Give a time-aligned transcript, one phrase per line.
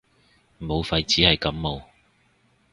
[0.57, 1.83] 武肺只係感冒